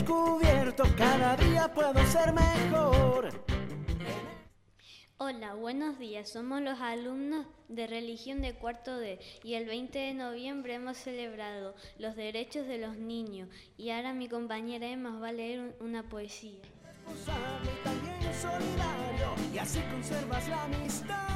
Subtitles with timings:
[0.00, 3.28] eso cada día puedo ser mejor.
[5.18, 6.30] Hola, buenos días.
[6.30, 11.76] Somos los alumnos de religión de cuarto D y el 20 de noviembre hemos celebrado
[11.98, 16.60] los derechos de los niños y ahora mi compañera Emma va a leer una poesía.
[16.82, 21.28] Responsable y también solidario y así conservas la amistad.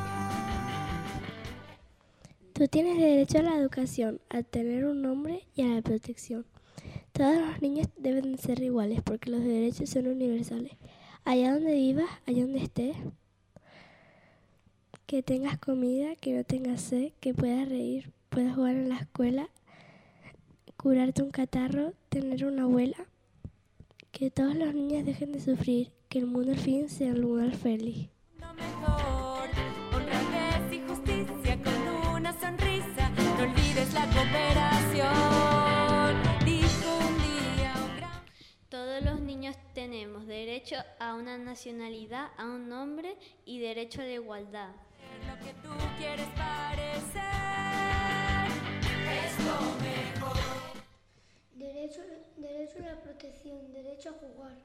[2.55, 6.45] Tú tienes derecho a la educación, a tener un nombre y a la protección.
[7.13, 10.73] Todos los niños deben ser iguales porque los derechos son universales.
[11.25, 12.97] Allá donde vivas, allá donde estés,
[15.07, 19.49] que tengas comida, que no tengas sed, que puedas reír, puedas jugar en la escuela,
[20.77, 22.97] curarte un catarro, tener una abuela.
[24.13, 27.55] Que todos los niños dejen de sufrir, que el mundo al fin sea un lugar
[27.55, 28.09] feliz.
[28.39, 28.49] No
[33.45, 34.68] olvides la.
[38.99, 44.15] Todos los niños tenemos derecho a una nacionalidad, a un nombre y derecho a la
[44.15, 44.71] igualdad.
[45.25, 45.69] Lo que tú
[45.99, 47.23] quieres parecer
[49.23, 50.37] es lo mejor.
[51.55, 52.01] Derecho,
[52.39, 54.57] derecho a la protección, derecho a jugar.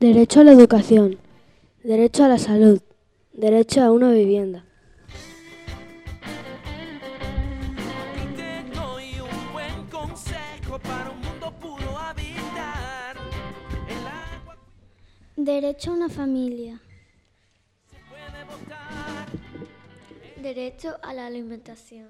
[0.00, 1.18] Derecho a la educación,
[1.82, 2.80] derecho a la salud,
[3.34, 4.64] derecho a una vivienda.
[15.46, 16.80] Derecho a una familia.
[20.42, 22.08] Derecho a la alimentación.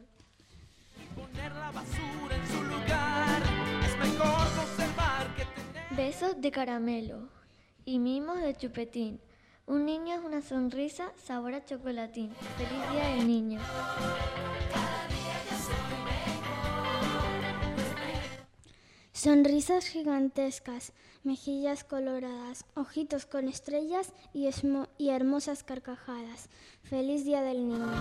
[5.90, 7.28] Besos de caramelo
[7.84, 9.20] y mimos de chupetín.
[9.66, 12.30] Un niño es una sonrisa, sabor a chocolatín.
[12.56, 13.60] Feliz día del niño.
[19.26, 20.92] Sonrisas gigantescas,
[21.24, 24.48] mejillas coloradas, ojitos con estrellas y,
[25.08, 26.48] hermosas carcajadas.
[26.84, 27.92] Feliz día del niño.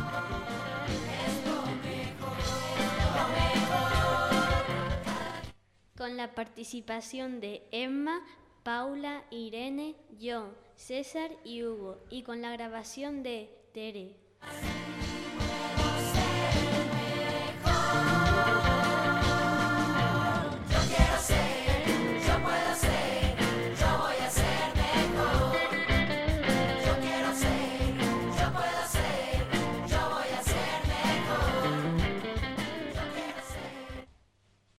[5.97, 8.21] Con la participación de Emma,
[8.61, 14.15] Paula, Irene, John, César y Hugo y con la grabación de Tere.